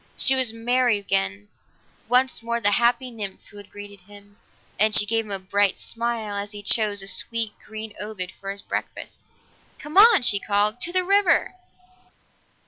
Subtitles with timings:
[0.17, 1.47] She was merry again,
[2.09, 4.37] once more the happy nymph who had greeted him,
[4.79, 8.49] and she gave him a bright smile as he chose a sweet green ovoid for
[8.49, 9.23] his breakfast.
[9.77, 10.81] "Come on!" she called.
[10.81, 11.53] "To the river!"